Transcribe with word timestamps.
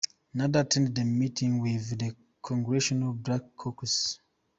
Nader 0.33 0.61
attended 0.65 0.97
a 0.97 1.05
meeting 1.05 1.59
with 1.61 1.95
the 1.99 2.11
Congressional 2.41 3.13
Black 3.13 3.43
Caucus. 3.55 4.17